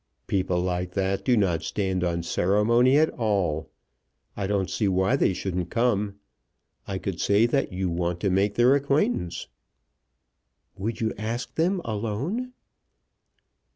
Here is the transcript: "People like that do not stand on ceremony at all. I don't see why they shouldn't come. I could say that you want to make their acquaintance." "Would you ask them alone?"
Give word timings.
"People 0.25 0.59
like 0.59 0.93
that 0.95 1.23
do 1.23 1.37
not 1.37 1.61
stand 1.61 2.03
on 2.03 2.23
ceremony 2.23 2.97
at 2.97 3.11
all. 3.11 3.69
I 4.35 4.47
don't 4.47 4.67
see 4.67 4.87
why 4.87 5.15
they 5.15 5.31
shouldn't 5.31 5.69
come. 5.69 6.15
I 6.87 6.97
could 6.97 7.21
say 7.21 7.45
that 7.45 7.71
you 7.71 7.87
want 7.87 8.19
to 8.21 8.31
make 8.31 8.55
their 8.55 8.73
acquaintance." 8.73 9.47
"Would 10.75 11.01
you 11.01 11.13
ask 11.19 11.53
them 11.53 11.81
alone?" 11.85 12.53